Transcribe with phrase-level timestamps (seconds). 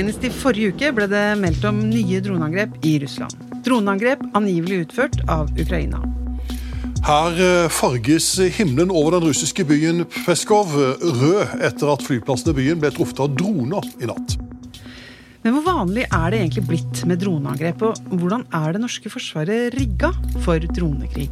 [0.00, 3.34] Senest i forrige uke ble det meldt om nye droneangrep i Russland.
[3.66, 6.00] Droneangrep angivelig utført av Ukraina.
[7.04, 12.80] Her eh, farges himmelen over den russiske byen Peskov rød etter at flyplassen i byen
[12.80, 14.38] ble truffet av droner i natt.
[15.44, 19.76] Men hvor vanlig er det egentlig blitt med droneangrep, og hvordan er det norske forsvaret
[19.76, 20.14] rigga
[20.46, 21.28] for dronekrig?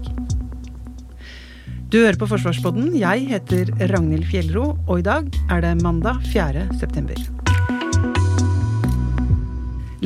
[1.88, 2.92] Du hører på Forsvarspodden.
[3.00, 6.68] Jeg heter Ragnhild Fjellro, og i dag er det mandag 4.
[6.76, 7.16] september.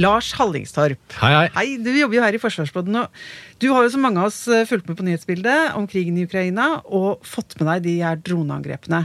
[0.00, 1.00] Lars Hallingstorp.
[1.20, 1.48] Hei, hei.
[1.56, 2.96] Hei, Du jobber jo her i Forsvarsbåten.
[2.96, 3.08] og
[3.60, 6.24] du har jo som mange av oss eh, fulgt med på nyhetsbildet om krigen i
[6.24, 9.04] Ukraina og fått med deg de her droneangrepene.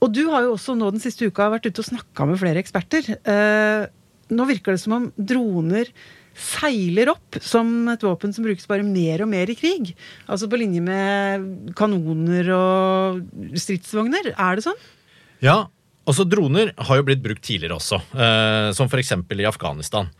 [0.00, 2.62] Og du har jo også nå den siste uka vært ute og snakka med flere
[2.62, 3.10] eksperter.
[3.18, 3.88] Eh,
[4.30, 5.90] nå virker det som om droner
[6.38, 9.96] seiler opp som et våpen som brukes bare mer og mer i krig.
[10.30, 13.24] Altså på linje med kanoner og
[13.58, 14.30] stridsvogner.
[14.38, 14.78] Er det sånn?
[15.42, 15.64] Ja,
[16.08, 19.14] også droner har jo blitt brukt tidligere også, eh, som f.eks.
[19.14, 20.10] i Afghanistan.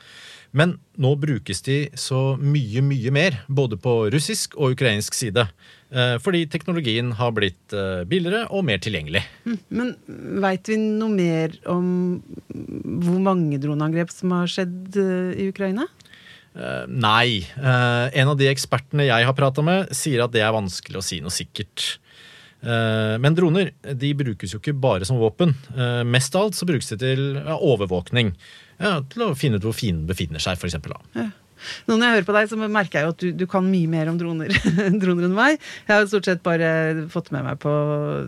[0.56, 5.45] Men nå brukes de så mye, mye mer, både på russisk og ukrainsk side.
[5.92, 9.25] Eh, fordi teknologien har blitt eh, billigere og mer tilgjengelig.
[9.69, 9.95] Men
[10.41, 11.86] veit vi noe mer om
[12.48, 15.89] hvor mange droneangrep som har skjedd eh, i Ukraina?
[16.58, 17.45] Eh, nei.
[17.45, 21.05] Eh, en av de ekspertene jeg har prata med, sier at det er vanskelig å
[21.05, 21.98] si noe sikkert.
[22.62, 25.55] Eh, Men droner de brukes jo ikke bare som våpen.
[25.77, 28.33] Eh, Mest av alt så brukes de til overvåkning.
[28.78, 30.79] Ja, til å finne ut hvor fienden befinner seg, f.eks.
[31.89, 33.91] Nå når jeg hører på deg, så merker jeg jo at du, du kan mye
[33.91, 34.52] mer om droner,
[35.02, 35.63] droner enn meg.
[35.89, 36.69] Jeg har stort sett bare
[37.11, 37.73] fått med meg på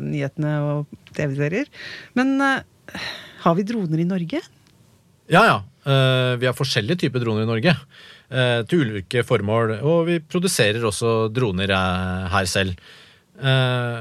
[0.03, 1.71] nyhetene og TV-serier.
[2.19, 3.05] Men uh,
[3.45, 4.43] har vi droner i Norge?
[5.31, 5.59] Ja, ja.
[5.87, 7.77] Uh, Vi har forskjellige typer droner i Norge.
[8.35, 9.77] Uh, Til ulike formål.
[9.79, 11.71] Og vi produserer også droner
[12.35, 12.75] her selv.
[13.41, 14.01] Eh,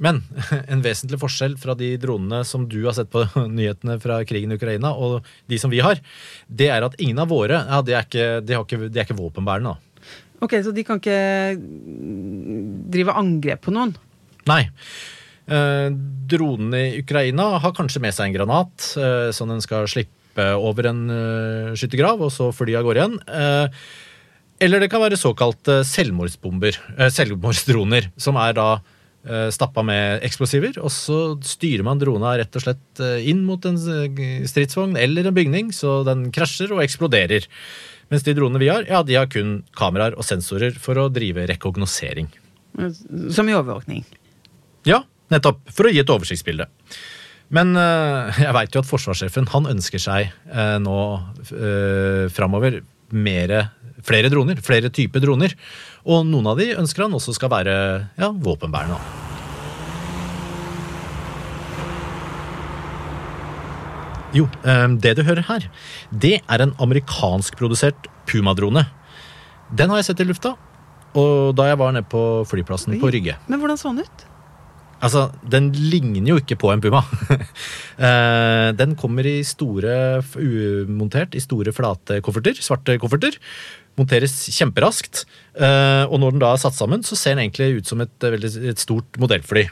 [0.00, 0.22] Men
[0.72, 3.26] en vesentlig forskjell fra de dronene som du har sett på
[3.58, 6.00] nyhetene fra krigen i Ukraina, og de som vi har,
[6.48, 9.08] det er at ingen av våre ja, de er ikke, de har ikke, de er
[9.08, 9.76] ikke våpenbærende.
[9.76, 9.86] da.
[10.40, 11.56] Ok, Så de kan ikke
[12.90, 13.92] drive angrep på noen?
[14.48, 14.62] Nei.
[15.50, 15.88] Eh,
[16.30, 20.88] dronene i Ukraina har kanskje med seg en granat, eh, som den skal slippe over
[20.88, 23.18] en eh, skyttergrav, og så fly av gårde igjen.
[23.28, 23.82] Eh,
[24.64, 28.70] eller det kan være såkalte selvmordsbomber, eh, selvmordsdroner, som er da
[29.52, 33.76] stappa med eksplosiver, og så styrer man drona rett og slett eh, inn mot en
[33.76, 37.44] eh, stridsvogn eller en bygning, så den krasjer og eksploderer.
[38.10, 41.44] Mens de dronene vi har, ja, de har kun kameraer og sensorer for å drive
[41.50, 42.30] rekognosering.
[43.34, 44.06] Som i overvåkning?
[44.88, 45.60] Ja, nettopp.
[45.74, 46.70] For å gi et oversiktsbilde.
[47.54, 50.98] Men eh, jeg veit jo at forsvarssjefen han ønsker seg eh, nå
[52.32, 53.66] framover mere,
[54.06, 54.60] flere droner.
[54.64, 55.54] Flere typer droner.
[56.08, 57.74] Og noen av de ønsker han også skal være
[58.16, 59.00] ja, våpenbærende.
[64.36, 65.66] Jo, eh, det du hører her,
[66.14, 68.86] det er en amerikanskprodusert Puma-drone.
[69.74, 70.54] Den har jeg sett i lufta,
[71.18, 73.36] og da jeg var nede på flyplassen på Rygge.
[73.50, 74.29] Men hvordan så den ut?
[75.00, 77.04] Altså, den ligner jo ikke på en puma.
[78.00, 83.34] Eh, den kommer i store, umontert i store flate kofferter, svarte kofferter.
[84.00, 85.26] Monteres kjemperaskt.
[85.52, 88.16] Eh, Og når den da er satt sammen, så ser den egentlig ut som et,
[88.24, 89.66] et stort modellfly.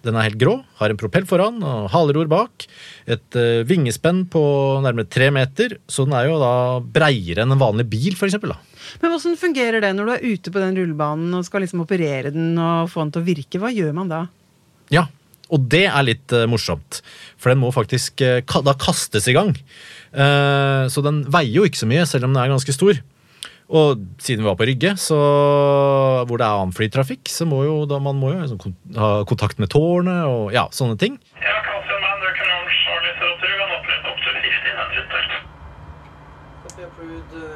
[0.00, 2.64] Den er helt grå, har en propell foran og haleror bak.
[3.04, 4.40] Et eh, vingespenn på
[4.80, 8.54] nærmere tre meter, så den er jo da breiere enn en vanlig bil, for eksempel.
[8.54, 8.86] Da.
[9.02, 12.32] Men Hvordan fungerer det når du er ute på den rullebanen og skal liksom operere
[12.32, 13.60] den og få den til å virke?
[13.60, 14.24] Hva gjør man da?
[14.90, 15.06] Ja,
[15.50, 17.00] og det er litt uh, morsomt.
[17.40, 19.54] For den må faktisk uh, ka da kastes i gang.
[20.14, 23.00] Uh, så den veier jo ikke så mye, selv om den er ganske stor.
[23.70, 25.16] Og siden vi var på Rygge, så,
[26.26, 29.62] hvor det er annen flytrafikk, så må jo da, man må jo liksom ha kontakt
[29.62, 31.20] med tårnet og ja, sånne ting.
[31.38, 35.30] Ja, Council Commander Command Charlie 02 kan opprette opp til 1500 der.
[36.66, 37.49] Copy approved, uh, Charlie 02, surface to 50.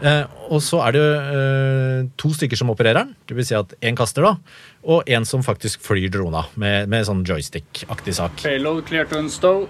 [0.00, 3.72] Eh, og så er det eh, to stykker som opererer den, det vil si at
[3.80, 4.36] én kaster, da,
[4.84, 8.42] og en som faktisk flyr drona med, med sånn joystick-aktig sak.
[8.44, 9.66] Payload clear to install.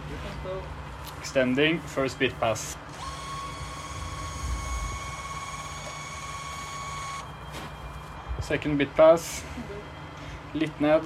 [1.20, 2.76] Extending first bit pass.
[8.46, 9.42] Second bit pass.
[10.54, 11.02] Litt ned.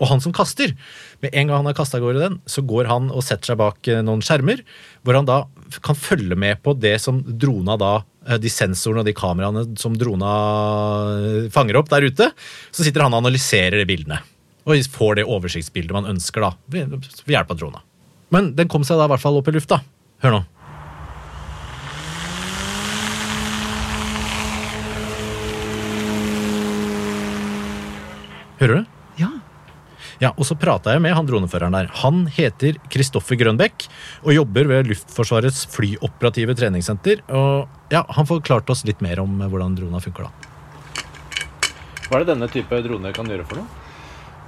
[0.00, 0.72] Og han som kaster,
[1.20, 3.60] med en gang han har kasta av gårde den, så går han og setter seg
[3.60, 4.62] bak eh, noen skjermer,
[5.04, 5.42] hvor han da
[5.84, 7.92] kan følge med på det som drona da
[8.26, 10.30] eh, de sensorene og de kameraene som drona
[11.18, 12.30] eh, fanger opp der ute.
[12.72, 14.22] Så sitter han og analyserer de bildene.
[14.64, 17.84] Og får det oversiktsbildet man ønsker, da, ved hjelp av drona.
[18.32, 19.82] Men den kom seg da i hvert fall opp i lufta.
[20.24, 20.40] Hør nå.
[28.60, 28.99] Hører du?
[30.20, 30.34] Ja.
[30.36, 31.88] Og så prata jeg med han droneføreren der.
[32.02, 33.86] Han heter Kristoffer Grønbekk
[34.22, 37.24] og jobber ved Luftforsvarets flyoperative treningssenter.
[37.32, 40.48] Og ja, Han forklarte oss litt mer om hvordan drona funker, da.
[42.10, 43.80] Hva er det denne type drone kan gjøre for noe?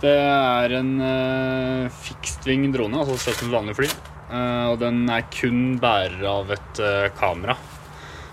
[0.02, 3.90] Det er en uh, fikstving drone, altså som et vanlig fly.
[4.32, 7.54] Uh, og den er kun bærer av et uh, kamera.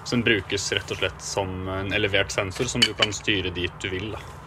[0.02, 3.84] Så den brukes rett og slett som en elevert sensor som du kan styre dit
[3.84, 4.10] du vil.
[4.16, 4.39] Da.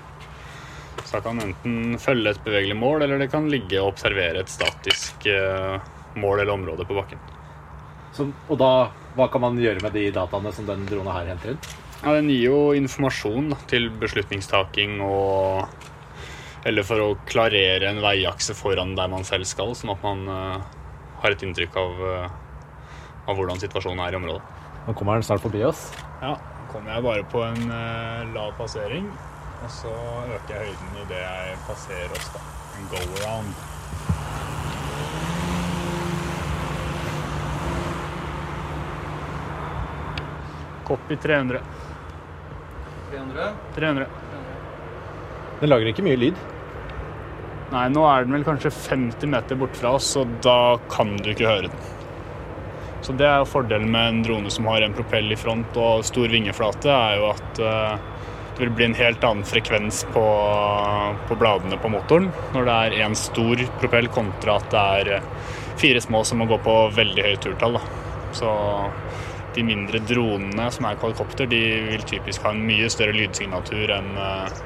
[1.05, 4.53] Så det kan enten følge et bevegelig mål, eller det kan ligge og observere et
[4.53, 5.77] statisk eh,
[6.17, 7.21] mål eller område på bakken.
[8.49, 8.73] og da,
[9.17, 11.65] hva kan man gjøre med de dataene som den dronen her henter inn?
[12.03, 15.69] Ja, Den gir jo informasjon da, til beslutningstaking og
[16.67, 20.61] Eller for å klarere en veiakse foran der man selv skal, sånn at man uh,
[21.19, 22.29] har et inntrykk av, uh,
[23.27, 24.61] av hvordan situasjonen er i området.
[24.87, 25.89] Nå kommer den snart forbi oss.
[26.23, 29.11] Ja, nå kommer jeg bare på en uh, lav passering,
[29.63, 29.93] og så
[30.37, 32.29] øker jeg høyden idet jeg passerer oss.
[32.35, 32.41] da.
[32.79, 33.55] En go-around.
[40.89, 41.61] Copy 300.
[43.13, 43.53] 300.
[43.77, 44.07] 300.
[45.61, 46.39] Den lager ikke mye lyd.
[47.73, 51.31] Nei, nå er den vel kanskje 50 meter bort fra oss, og da kan du
[51.33, 51.85] ikke høre den.
[53.03, 56.05] Så det er jo fordelen med en drone som har en propell i front og
[56.07, 58.11] stor vingeflate, er jo at eh,
[58.53, 60.23] det vil bli en helt annen frekvens på,
[61.29, 65.31] på bladene på motoren når det er én stor propell kontra at det er eh,
[65.81, 67.79] fire små som må gå på veldig høye turtall.
[67.79, 67.83] Da.
[68.37, 68.53] Så
[69.57, 74.15] de mindre dronene som er kvadkopter, de vil typisk ha en mye større lydsignatur enn
[74.21, 74.63] eh,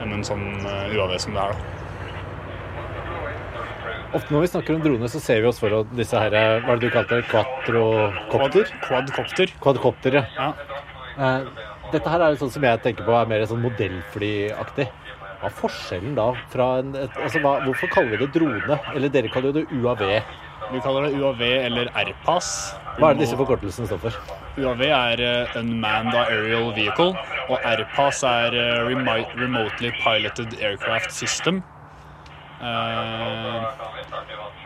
[0.00, 1.56] enn en sånn eh, UAV som det er.
[1.56, 1.76] da.
[4.10, 6.80] Ofte når vi snakker om droner, så ser vi oss for disse her, hva er
[6.80, 8.72] det du kalte det, quadrocopter?
[8.82, 9.52] Quadcopter.
[9.62, 10.24] Quadcopter, ja.
[10.34, 10.48] Ja.
[11.14, 14.86] Eh, dette her er jo sånn som jeg tenker på er mer sånn modellflyaktig.
[15.40, 18.76] Hva er forskjellen da fra en et, altså, hva, Hvorfor kaller vi det drone?
[18.92, 20.02] Eller dere kaller jo det UAV.
[20.70, 22.50] Vi kaller det UAV eller RPAS.
[22.98, 24.18] Hva er det disse forkortelsene står for?
[24.60, 27.14] UAV er uh, Unmanned Aerial Vehicle,
[27.48, 28.90] og RPAS er uh,
[29.40, 31.62] Remotely Piloted Aircraft System.
[32.60, 33.64] Uh,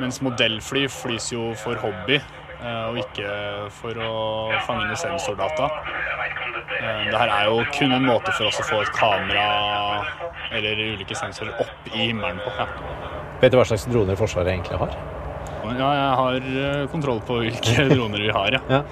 [0.02, 2.18] mens modellfly flys jo for hobby,
[2.64, 3.28] og ikke
[3.76, 4.12] for å
[4.66, 5.68] fange sensordata.
[6.84, 9.44] Eh, det her er jo kun en måte for oss å få et kamera
[10.54, 12.52] eller ulike sensorer opp i himmelen på.
[12.58, 12.66] Ja.
[13.40, 14.96] Vet du hva slags droner Forsvaret egentlig har?
[15.64, 18.60] Ja, jeg har eh, kontroll på hvilke droner vi har, ja.
[18.68, 18.82] Ja.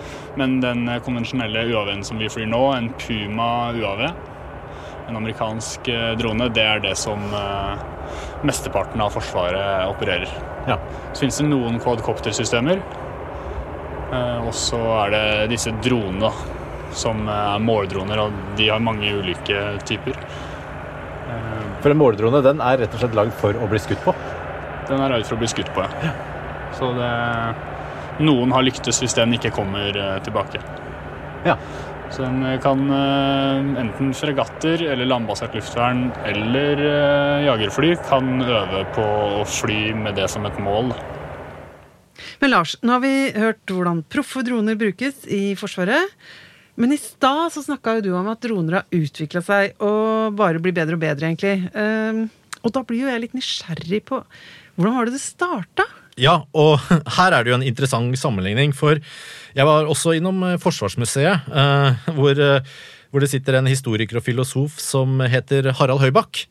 [0.41, 4.07] Men den eh, konvensjonelle UAV-en som vi flyr nå, en Puma UAV,
[5.11, 7.21] en amerikansk drone, det er det som
[8.47, 10.31] mesteparten av Forsvaret opererer.
[10.71, 10.79] Ja.
[11.11, 12.81] Så finnes det noen quadcoptersystemer,
[14.47, 16.31] og så er det disse dronene,
[16.97, 20.17] som er måldroner, og de har mange ulike typer.
[20.17, 24.15] Eh, For en måldrone den er rett og slett lagd for å bli skutt på.
[24.89, 26.15] Den er lagd for å bli skutt på, ja.
[26.77, 27.13] Så det
[28.23, 30.61] Noen har lyktes hvis den ikke kommer eh, tilbake.
[31.47, 31.57] Ja.
[32.13, 36.83] Så den eh, kan eh, enten fregatter eller landbasert luftvern eller
[37.47, 39.07] jagerfly kan øve på
[39.41, 40.93] å fly med det som et mål.
[42.43, 46.13] Men Lars, nå har vi hørt hvordan proffe droner brukes i Forsvaret.
[46.81, 50.63] Men i stad så snakka jo du om at droner har utvikla seg og bare
[50.63, 51.69] blir bedre og bedre, egentlig.
[51.77, 52.25] Ehm,
[52.63, 54.23] og da blir jo jeg litt nysgjerrig på
[54.79, 55.85] hvordan var det det starta?
[56.21, 56.81] Ja, og
[57.19, 62.07] her er det jo en interessant sammenligning, for jeg var også innom eh, Forsvarsmuseet, eh,
[62.17, 62.73] hvor, eh,
[63.13, 66.47] hvor det sitter en historiker og filosof som heter Harald Høybakk.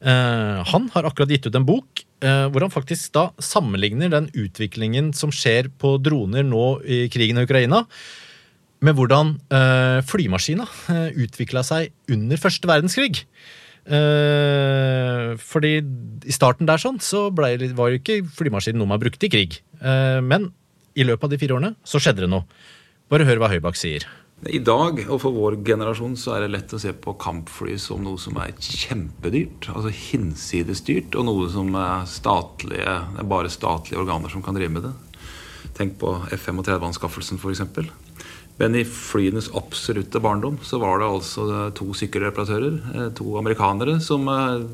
[0.00, 5.28] Han har akkurat gitt ut en bok hvor han faktisk da sammenligner den utviklingen som
[5.28, 7.82] skjer på droner nå i krigen i Ukraina,
[8.84, 13.24] med hvordan uh, flymaskina uh, utvikla seg under første verdenskrig.
[13.90, 19.28] Uh, fordi i starten der sånn, så ble, var jo ikke flymaskinen noe man brukte
[19.28, 19.60] i krig.
[19.80, 20.50] Uh, men
[20.98, 22.48] i løpet av de fire årene så skjedde det noe.
[23.10, 24.06] Bare hør hva Høybakk sier.
[24.48, 28.00] I dag, og for vår generasjon, så er det lett å se på kampfly som
[28.06, 29.68] noe som er kjempedyrt.
[29.74, 34.56] Altså hinsides dyrt, og noe som er statlige, det er bare statlige organer som kan
[34.56, 34.94] drive med det.
[35.76, 37.60] Tenk på F-35-anskaffelsen, f.eks.
[38.60, 41.44] Men i flyenes absolutte barndom så var det altså
[41.76, 44.66] to sykkelreparatører, eh, to amerikanere, som eh,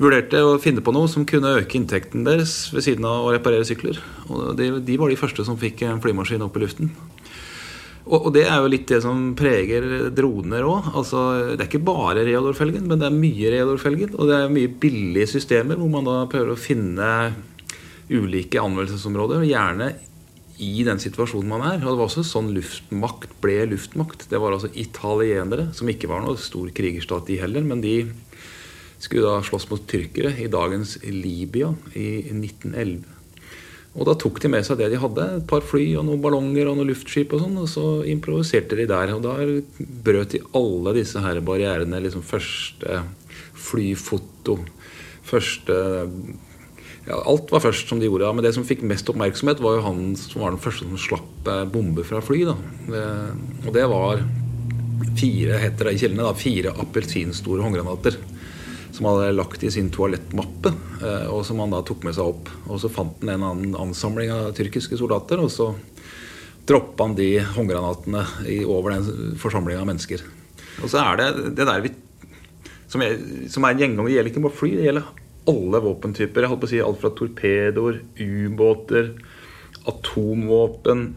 [0.00, 3.68] vurderte å finne på noe som kunne øke inntekten deres ved siden av å reparere
[3.68, 4.00] sykler.
[4.32, 6.92] Og de, de var de første som fikk en flymaskin opp i luften.
[8.08, 10.90] Og, og det er jo litt det som preger droner òg.
[10.96, 14.16] Altså, det er ikke bare Reodor-felgen, men det er mye Reodor-felgen.
[14.16, 17.10] Og det er mye billige systemer hvor man da prøver å finne
[18.10, 19.44] ulike anvendelsesområder.
[19.46, 19.92] Gjerne
[20.60, 21.78] i den situasjonen man er.
[21.80, 24.28] Og det var også sånn luftmakt ble luftmakt.
[24.30, 27.96] Det var altså italienere, som ikke var noe stor krigerstat de heller, men de
[29.00, 33.16] skulle da slåss mot tyrkere i dagens Libya i 1911.
[33.98, 36.68] Og da tok de med seg det de hadde, et par fly og noen ballonger
[36.70, 39.14] og noen luftskip og sånn, og så improviserte de der.
[39.16, 39.34] Og da
[40.06, 41.98] brøt de alle disse her barrierene.
[42.04, 43.00] Liksom første
[43.58, 44.60] flyfoto,
[45.26, 45.80] første
[47.06, 48.32] ja, Alt var først som de gjorde.
[48.36, 51.48] Men det som fikk mest oppmerksomhet, var jo han som var den første som slapp
[51.48, 52.42] eh, bombe fra fly.
[52.50, 52.56] da.
[53.66, 54.24] Og det var
[55.16, 58.18] fire, heter det i kildene, da, fire appelsinstore håndgranater
[59.00, 62.32] som han hadde lagt i sin toalettmappe, eh, og som han da tok med seg
[62.34, 62.50] opp.
[62.68, 65.70] Og så fant han en annen ansamling av tyrkiske soldater, og så
[66.68, 68.26] droppa han de håndgranatene
[68.68, 70.22] over den forsamlinga av mennesker.
[70.84, 71.94] Og så er det det der vi
[72.90, 73.16] som er,
[73.50, 74.06] som er en gjengang.
[74.06, 75.08] Det gjelder ikke bare fly, det gjelder
[75.48, 76.44] alle våpentyper.
[76.44, 79.14] Jeg holdt på å si Alt fra torpedoer, ubåter,
[79.88, 81.10] atomvåpen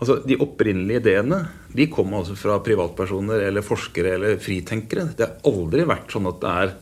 [0.00, 1.42] Altså, De opprinnelige ideene
[1.76, 5.10] de kommer altså fra privatpersoner eller forskere eller fritenkere.
[5.14, 6.72] Det har aldri vært sånn at det er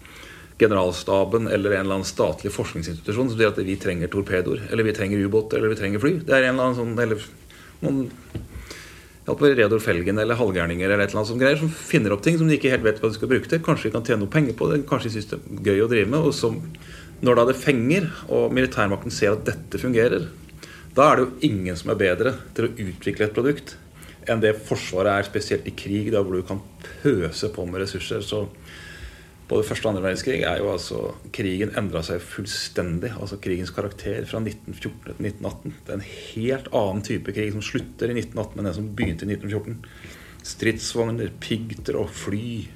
[0.58, 4.94] generalstaben eller en eller annen statlig forskningsinstitusjon som sier at vi trenger torpedoer, eller vi
[4.96, 6.14] trenger ubåter, eller vi trenger fly.
[6.24, 7.26] Det er en eller annen sånn eller
[7.82, 8.00] noen
[9.28, 12.48] Redor Felgen eller halvgærninger eller et eller annet som greier, som finner opp ting som
[12.48, 13.60] de ikke helt vet hva de skal bruke til.
[13.64, 15.90] Kanskje de kan tjene noe penger på det, kanskje de syns det er gøy å
[15.90, 16.28] drive med.
[16.28, 16.56] Og som,
[17.20, 20.30] når da det fenger, og militærmakten ser at dette fungerer,
[20.96, 23.76] da er det jo ingen som er bedre til å utvikle et produkt
[24.28, 26.60] enn det Forsvaret er, spesielt i krig, da hvor du kan
[27.02, 28.24] pøse på med ressurser.
[28.24, 28.46] Så
[29.48, 31.02] både første og andre verdenskrig er jo altså
[31.34, 33.14] Krigen endra seg fullstendig.
[33.16, 35.76] Altså krigens karakter fra 1914 til 1918.
[35.86, 39.28] Det er en helt annen type krig som slutter i 1918 enn den som begynte
[39.28, 39.78] i 1914.
[40.48, 42.66] Stridsvogner, pigter og fly.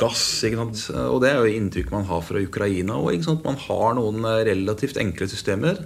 [0.00, 0.24] Gass.
[0.48, 2.96] Og det er jo inntrykket man har fra Ukraina.
[2.96, 3.28] òg.
[3.44, 5.84] Man har noen relativt enkle systemer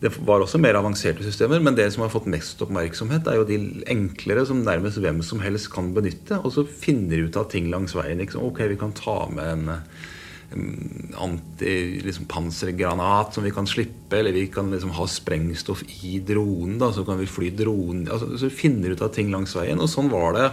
[0.00, 3.48] det var også mer avanserte systemer, men det som har fått mest oppmerksomhet, er jo
[3.48, 3.58] de
[3.92, 6.38] enklere som nærmest hvem som helst kan benytte.
[6.40, 8.22] Og så finner ut av ting langs veien.
[8.22, 8.46] Liksom.
[8.48, 9.74] Ok, vi kan ta med en,
[10.56, 16.78] en liksom, som vi kan slippe, eller vi kan liksom ha sprengstoff i dronen.
[16.80, 18.08] Da, så kan vi fly dronen.
[18.08, 19.84] Altså, så finner ut av ting langs veien.
[19.84, 20.48] Og sånn var det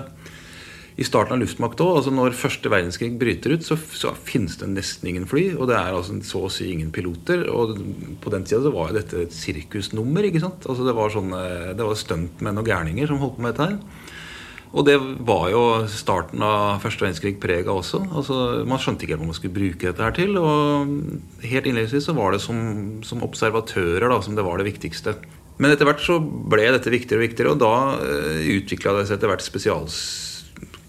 [0.98, 2.00] i starten av luftmakt òg.
[2.00, 5.52] Altså når første verdenskrig bryter ut, så, så, finnes det nesten ingen fly.
[5.54, 7.46] Og det er altså så å si ingen piloter.
[7.54, 7.76] Og
[8.24, 10.26] på den tida var jo dette et sirkusnummer.
[10.26, 10.66] ikke sant?
[10.66, 11.42] Altså Det var sånne,
[11.78, 14.16] det var stuntmenn og gærninger som holdt på med dette her.
[14.76, 18.02] Og det var jo starten av første verdenskrig prega også.
[18.18, 20.34] Altså, man skjønte ikke hva man skulle bruke dette her til.
[20.42, 22.58] Og helt innledningsvis så var det som,
[23.06, 25.14] som observatører da, som det var det viktigste.
[25.62, 29.18] Men etter hvert så ble dette viktigere og viktigere, og da eh, utvikla det seg
[29.18, 30.02] etter hvert spesials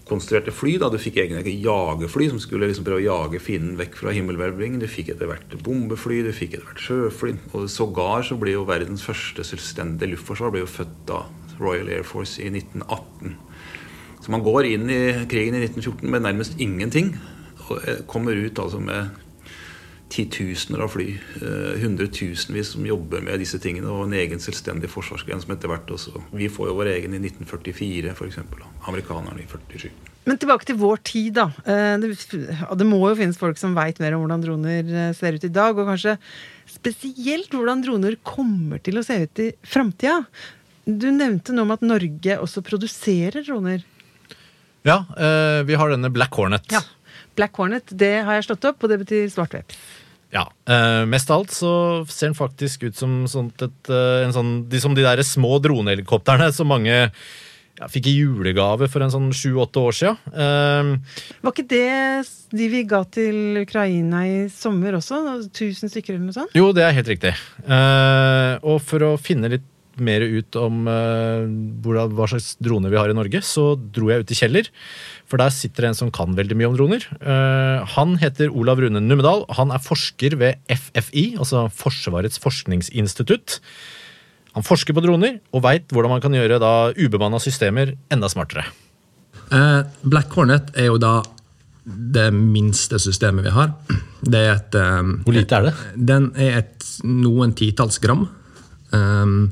[0.09, 0.77] konstruerte fly.
[0.81, 4.81] da Du fikk egne jagerfly som skulle liksom prøve å jage fienden vekk fra himmelhvelvingen.
[4.81, 7.35] Du fikk etter hvert bombefly, du fikk etter hvert sjøfly.
[7.53, 12.05] Og sågar så ble jo verdens første selvstendige luftforsvar ble jo født av Royal Air
[12.07, 13.37] Force i 1918.
[14.19, 15.01] Så man går inn i
[15.31, 17.13] krigen i 1914 med nærmest ingenting.
[17.69, 19.13] Og eh, kommer ut altså med
[20.09, 21.07] titusener av fly.
[21.41, 23.89] Eh, hundretusenvis som jobber med disse tingene.
[23.93, 27.21] Og en egen selvstendig forsvarsgren som etter hvert også Vi får jo vår egen i
[27.21, 28.39] 1944, f.eks.
[28.89, 29.89] Amerikanerne i 47.
[30.29, 31.47] Men tilbake til vår tid, da.
[31.63, 32.13] Eh, det,
[32.81, 35.53] det må jo finnes folk som veit mer om hvordan droner eh, ser ut i
[35.53, 35.77] dag.
[35.77, 36.17] Og kanskje
[36.69, 40.23] spesielt hvordan droner kommer til å se ut i framtida.
[40.89, 43.85] Du nevnte noe om at Norge også produserer droner.
[44.87, 45.03] Ja,
[45.67, 46.69] vi har denne Black Hornet.
[46.71, 46.79] Ja.
[47.39, 49.79] Black Hornet, det har jeg slått opp, og det betyr svartveps.
[50.29, 50.45] Ja.
[50.69, 51.73] Uh, mest av alt så
[52.09, 56.69] ser den faktisk ut som, et, eh, sånn, de, som de der små dronehelikoptrene som
[56.69, 56.93] mange
[57.79, 60.19] ja, fikk i julegave for en sånn sju-åtte år siden.
[60.35, 61.87] Uh, Var ikke det
[62.59, 65.21] de vi ga til Ukraina i sommer også?
[65.55, 66.55] Tusen stykker eller noe sånt?
[66.57, 67.33] Jo, det er helt riktig.
[67.63, 69.67] Eh, og for å finne litt
[70.03, 71.45] mer ut om uh,
[71.85, 74.69] hva slags droner vi har i Norge, så dro jeg ut i Kjeller.
[75.29, 77.05] For der sitter det en som kan veldig mye om droner.
[77.21, 79.45] Uh, han heter Olav Rune Numedal.
[79.59, 83.59] Han er forsker ved FFI, altså Forsvarets forskningsinstitutt.
[84.55, 88.65] Han forsker på droner og veit hvordan man kan gjøre da ubemanna systemer enda smartere.
[89.49, 91.19] Uh, Black Hornet er jo da
[91.89, 93.71] det minste systemet vi har.
[94.21, 95.71] Det er et Hvor lite er det?
[95.95, 98.27] Den er et noen titalls gram.
[98.91, 99.49] Um,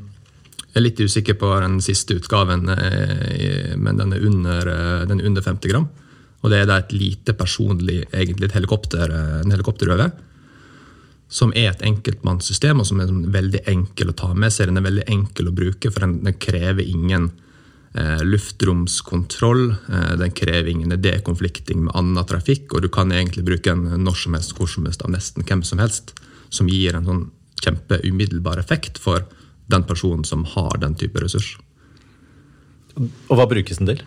[0.78, 5.20] jeg er litt usikker på den siste utgaven, eh, men den er under, eh, den
[5.20, 5.88] er under 50 gram.
[6.42, 10.12] Og det er da et lite personlig egentlig et helikopter, eh, en helikopterøve.
[11.30, 14.70] som er et enkeltmannssystem, og som er sånn veldig enkel å ta med seg.
[14.70, 17.32] Den er veldig enkel å bruke, for den, den krever ingen
[17.94, 19.76] eh, luftromskontroll.
[19.92, 24.16] Eh, den krever ingen dekonflikting med annen trafikk, og du kan egentlig bruke den når
[24.16, 26.14] som helst, hvor som helst, av nesten hvem som helst.
[26.48, 27.30] Som gir en sånn
[27.60, 29.26] kjempeumiddelbar effekt for
[29.68, 31.56] den personen som har den type ressurs.
[32.98, 34.00] Og hva brukes den til?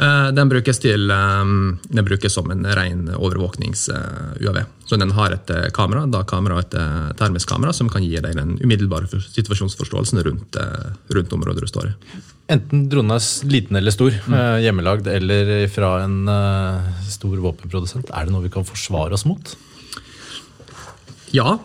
[0.00, 1.44] Eh, Den brukes, til, eh,
[1.92, 4.64] den brukes som en ren overvåknings-UAV.
[4.86, 8.16] Så den har et eh, kamera, da kamera et eh, termisk kamera, som kan gi
[8.20, 11.94] deg den umiddelbare situasjonsforståelsen rundt, eh, rundt området du står i.
[12.50, 18.24] Enten dronen er liten eller stor, eh, hjemmelagd eller fra en eh, stor våpenprodusent, er
[18.24, 19.54] det noe vi kan forsvare oss mot?
[21.36, 21.58] Ja,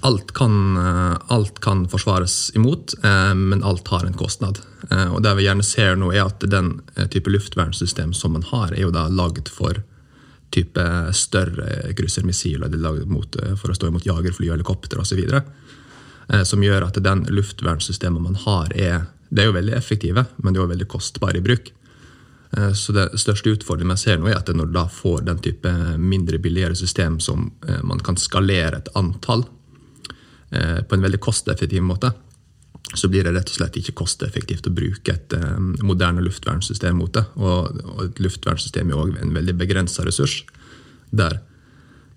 [0.00, 4.60] alt kan, eh, alt kan forsvares imot, eh, men alt har en kostnad.
[4.90, 8.72] Eh, Og det vi gjerne ser nå, er at den type luftvernsystem som man har,
[8.72, 9.82] er jo da lagd for
[10.50, 11.92] type større
[12.74, 15.42] er laget eh, for å stå imot jagerfly, helikopter osv.
[16.44, 20.58] Som gjør at den luftvernsystemet man har, er, det er jo veldig effektive, men det
[20.58, 21.70] er jo veldig kostbare i bruk.
[22.74, 25.70] Så det største utfordringen jeg ser nå, er at når du da får den type
[25.98, 27.52] mindre billigere system som
[27.86, 29.44] man kan skalere et antall
[30.46, 32.12] på en veldig kosteffektiv måte,
[32.94, 37.12] så blir det rett og slett ikke kosteffektivt å bruke et eh, moderne luftvernsystem mot
[37.12, 37.24] det.
[37.40, 40.44] Og, et luftvernsystem er òg en veldig begrensa ressurs,
[41.10, 41.40] der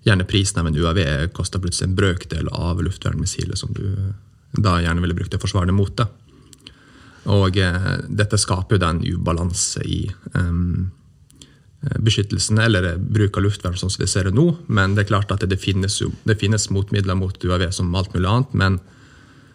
[0.06, 1.02] gjerne prisen av en UAV
[1.36, 3.84] koster plutselig en brøkdel av luftvernmissilet som du
[4.56, 5.92] da gjerne ville brukt til å forsvare det mot.
[5.96, 6.06] det.
[7.34, 10.56] Og eh, dette skaper jo da en ubalanse i eh,
[11.80, 14.46] beskyttelsen eller bruk av luftvern sånn som vi ser det nå.
[14.68, 18.12] Men det er klart at det finnes, jo, det finnes motmidler mot UAV som alt
[18.14, 18.52] mulig annet.
[18.52, 18.80] Men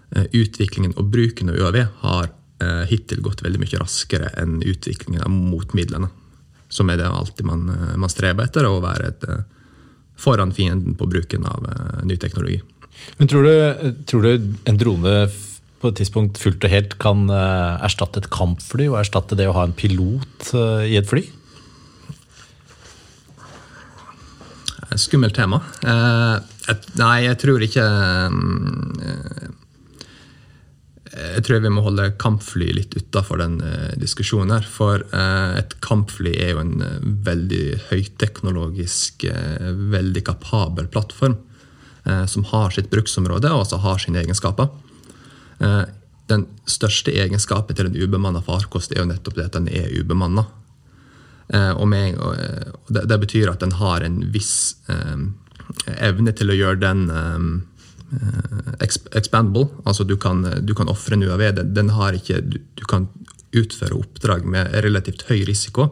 [0.10, 5.26] eh, utviklingen og bruken av UAV har eh, hittil gått veldig mye raskere enn utviklingen
[5.26, 6.10] av motmidlene.
[6.74, 9.46] Som er det alltid man, eh, man streber etter, å være et, eh,
[10.18, 12.62] foran fienden på bruken av eh, ny teknologi.
[13.20, 15.14] Men tror du, tror du en drone
[15.82, 19.58] på et tidspunkt fullt og helt kan eh, erstatte et kampfly og erstatte det å
[19.58, 21.28] ha en pilot eh, i et fly?
[25.02, 25.60] Skummelt tema.
[25.86, 26.36] Eh,
[26.72, 29.52] et, nei, jeg tror ikke eh,
[31.16, 34.66] Jeg tror vi må holde kampfly litt utafor den eh, diskusjonen her.
[34.68, 36.98] For eh, et kampfly er jo en eh,
[37.30, 41.38] veldig høyteknologisk, eh, veldig kapabel plattform.
[42.06, 44.68] eh, som har sitt bruksområde og også har sine egenskaper.
[45.64, 45.86] Eh,
[46.28, 50.46] den største egenskapen til en ubemanna farkost er jo nettopp det at den er ubemanna.
[51.54, 55.26] Eh, og med, og, eh, det, det betyr at den har en viss eh,
[55.98, 57.08] evne til å gjøre den
[58.80, 59.68] expandable.
[59.84, 61.50] Altså du kan, du kan ofre en UAV.
[61.58, 63.10] Den, den har ikke, du, du kan
[63.56, 65.90] utføre oppdrag med relativt høy risiko.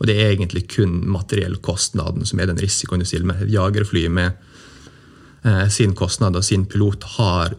[0.00, 3.42] Og det er egentlig kun materiellkostnaden som er den risikoen du stiller med.
[3.44, 4.32] Et jagerfly med
[5.44, 7.58] eh, sin kostnad og sin pilot har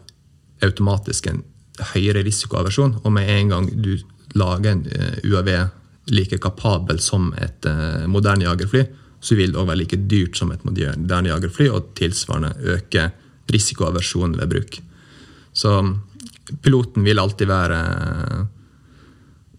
[0.65, 1.43] automatisk en
[1.93, 2.97] høyere risikoaversjon.
[3.03, 3.93] Og med en gang du
[4.37, 5.51] lager en eh, UAV
[6.09, 8.85] like kapabel som et eh, moderne jagerfly,
[9.21, 13.11] så vil det også være like dyrt som et moderne jagerfly, og tilsvarende øke
[13.51, 14.79] risikoaversjonen ved bruk.
[15.53, 15.75] Så
[16.63, 17.83] piloten vil alltid være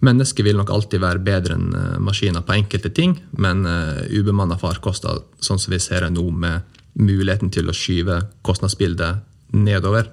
[0.02, 3.62] Mennesket vil nok alltid være bedre enn eh, maskiner på enkelte ting, men
[4.10, 10.10] ubemanna farkoster, sånn som vi ser det nå, med muligheten til å skyve kostnadsbildet nedover,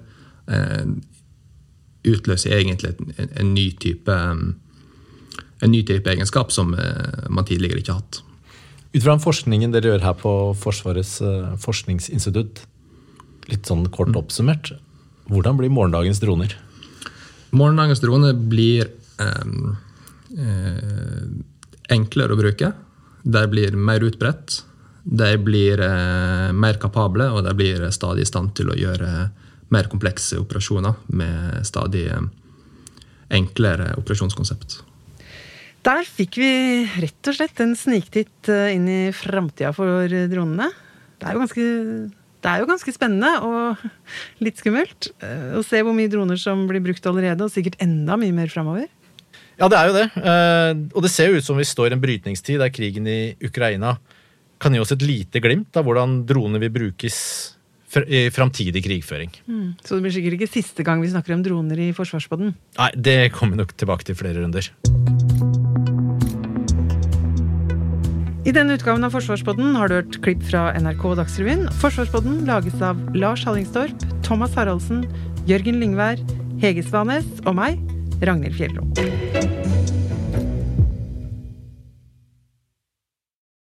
[0.47, 0.85] eh,
[2.07, 4.53] utløser egentlig en, en, en ny type um,
[5.61, 8.21] en ny type egenskap som eh, man tidligere ikke har hatt.
[8.89, 12.63] Ut fra den forskningen dere gjør her på Forsvarets eh, forskningsinstitutt,
[13.49, 14.73] litt sånn kort oppsummert,
[15.29, 16.55] hvordan blir morgendagens droner?
[17.53, 18.89] Morgendagens droner blir
[19.21, 19.45] eh,
[21.89, 22.71] enklere å bruke.
[23.21, 24.63] De blir mer utbredt.
[25.03, 29.29] De blir eh, mer kapable, og de blir stadig i stand til å gjøre
[29.69, 32.07] mer komplekse operasjoner med stadig
[33.29, 34.79] enklere operasjonskonsept.
[35.85, 36.51] Der fikk vi
[36.99, 40.67] rett og slett en sniktitt eh, inn i framtida for dronene.
[41.19, 41.65] Det er jo ganske,
[42.43, 43.83] det er jo ganske spennende og
[44.43, 48.19] litt skummelt eh, å se hvor mye droner som blir brukt allerede, og sikkert enda
[48.19, 48.89] mye mer framover.
[49.59, 50.07] Ja, det er jo det.
[50.19, 53.21] Eh, og det ser jo ut som vi står i en brytningstid der krigen i
[53.43, 53.95] Ukraina
[54.59, 57.19] kan gi oss et lite glimt av hvordan droner vil brukes
[58.05, 59.31] i framtidig krigføring.
[59.81, 62.53] Så det blir sikkert ikke siste gang vi snakker om droner i Forsvarspodden.
[62.77, 64.69] Nei, det kommer vi nok tilbake til flere runder.
[68.47, 71.65] I denne utgaven av Forsvarspodden har du hørt klipp fra NRK Dagsrevyen.
[71.82, 75.04] Forsvarspodden lages av Lars Hallingstorp, Thomas Haraldsen,
[75.49, 76.23] Jørgen Lyngvær,
[76.63, 77.82] Hege Svanes og meg,
[78.23, 79.58] Ragnhild Fjellro.